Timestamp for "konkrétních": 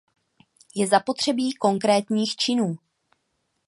1.53-2.35